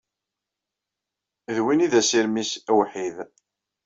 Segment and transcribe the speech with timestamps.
[1.55, 3.15] D win ay d assirem-nnes awḥid.